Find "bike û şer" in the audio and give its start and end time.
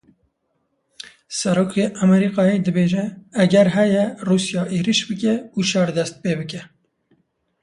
5.09-5.89